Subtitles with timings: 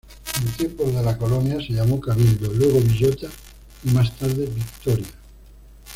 [0.41, 3.27] En tiempos de la colonia se llamó Cabildo, luego Villota
[3.83, 5.05] y más tarde Victoria.